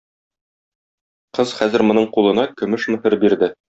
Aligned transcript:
Кыз 1.39 1.53
хәзер 1.57 1.85
моның 1.91 2.07
кулына 2.17 2.47
көмеш 2.63 2.89
мөһер 2.95 3.19
бирде. 3.27 3.53